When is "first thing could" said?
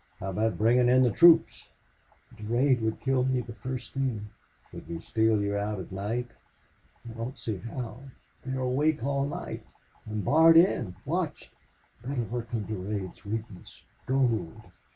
3.53-4.87